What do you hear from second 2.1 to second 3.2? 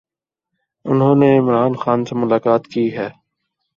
ملاقات کی ہے۔